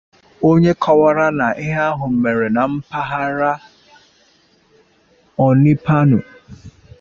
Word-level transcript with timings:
onye 0.49 0.71
kọwara 0.83 1.25
na 1.39 1.47
ihe 1.63 1.81
ahụ 1.89 2.05
mèrè 2.21 2.47
na 2.55 2.63
mpaghara 2.73 3.51
Onipanu 5.45 6.19